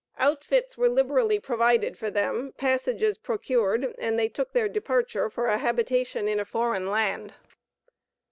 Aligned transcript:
Outfits 0.17 0.79
were 0.79 0.89
liberally 0.89 1.39
provided 1.39 1.95
for 1.95 2.09
them, 2.09 2.55
passages 2.57 3.19
procured, 3.19 3.93
and 3.99 4.17
they 4.17 4.29
took 4.29 4.51
their 4.51 4.67
departure 4.67 5.29
for 5.29 5.45
a 5.45 5.59
habitation 5.59 6.27
in 6.27 6.39
a 6.39 6.43
foreign 6.43 6.89
land. 6.89 7.35